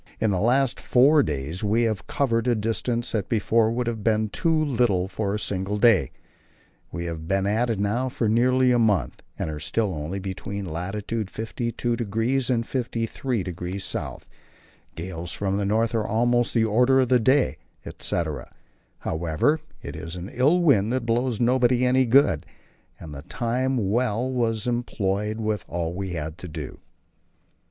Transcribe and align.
In 0.19 0.31
the 0.31 0.41
last 0.41 0.79
four 0.79 1.21
days 1.21 1.63
we 1.63 1.83
have 1.83 2.07
covered 2.07 2.47
a 2.47 2.55
distance 2.55 3.11
that 3.11 3.29
before 3.29 3.69
would 3.71 3.85
have 3.85 4.03
been 4.03 4.29
too 4.29 4.51
little 4.65 5.07
for 5.07 5.35
a 5.35 5.37
single 5.37 5.77
day. 5.77 6.09
We 6.91 7.05
have 7.05 7.27
been 7.27 7.45
at 7.45 7.69
it 7.69 7.77
now 7.79 8.09
for 8.09 8.27
nearly 8.27 8.71
a 8.71 8.79
month, 8.79 9.21
and 9.37 9.47
are 9.51 9.59
still 9.59 9.93
only 9.93 10.19
between 10.19 10.65
lat. 10.65 10.95
52° 10.95 12.49
and 12.49 12.63
53° 12.63 13.95
S. 13.95 14.19
Gales 14.95 15.31
from 15.33 15.57
the 15.57 15.65
north 15.65 15.93
are 15.93 16.07
almost 16.07 16.55
the 16.55 16.65
order 16.65 17.01
of 17.01 17.09
the 17.09 17.19
day," 17.19 17.57
etc. 17.85 18.51
However, 19.01 19.59
it 19.83 19.95
is 19.95 20.15
an 20.15 20.29
ill 20.33 20.61
wind 20.61 20.91
that 20.93 21.05
blows 21.05 21.39
nobody 21.39 21.85
any 21.85 22.07
good, 22.07 22.47
and 22.99 23.13
the 23.13 23.21
time 23.21 23.77
was 23.77 24.35
well 24.35 24.55
employed 24.73 25.37
with 25.39 25.63
all 25.67 25.93
we 25.93 26.13
had 26.13 26.39
to 26.39 26.47
do. 26.47 26.79